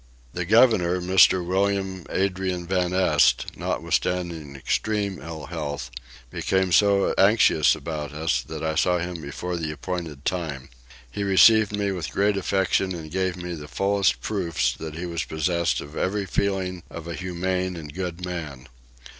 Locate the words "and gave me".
12.95-13.53